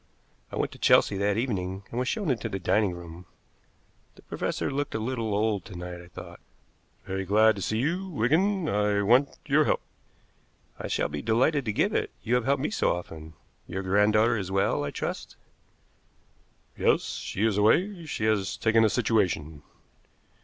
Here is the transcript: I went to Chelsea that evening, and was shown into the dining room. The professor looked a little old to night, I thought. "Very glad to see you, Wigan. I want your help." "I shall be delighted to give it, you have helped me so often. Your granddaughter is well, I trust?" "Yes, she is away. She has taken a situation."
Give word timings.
I 0.51 0.55
went 0.55 0.71
to 0.71 0.79
Chelsea 0.79 1.15
that 1.17 1.37
evening, 1.37 1.83
and 1.91 1.99
was 1.99 2.07
shown 2.07 2.31
into 2.31 2.49
the 2.49 2.57
dining 2.57 2.93
room. 2.95 3.27
The 4.15 4.23
professor 4.23 4.71
looked 4.71 4.95
a 4.95 4.99
little 4.99 5.35
old 5.35 5.63
to 5.65 5.75
night, 5.75 6.01
I 6.01 6.07
thought. 6.07 6.39
"Very 7.05 7.23
glad 7.23 7.55
to 7.57 7.61
see 7.61 7.77
you, 7.77 8.09
Wigan. 8.09 8.67
I 8.67 9.03
want 9.03 9.37
your 9.45 9.65
help." 9.65 9.81
"I 10.79 10.87
shall 10.87 11.07
be 11.07 11.21
delighted 11.21 11.65
to 11.65 11.71
give 11.71 11.93
it, 11.93 12.09
you 12.23 12.33
have 12.33 12.45
helped 12.45 12.63
me 12.63 12.71
so 12.71 12.91
often. 12.95 13.33
Your 13.67 13.83
granddaughter 13.83 14.37
is 14.37 14.49
well, 14.49 14.83
I 14.83 14.89
trust?" 14.89 15.35
"Yes, 16.75 17.03
she 17.17 17.45
is 17.45 17.59
away. 17.59 18.07
She 18.07 18.23
has 18.25 18.57
taken 18.57 18.83
a 18.83 18.89
situation." 18.89 19.61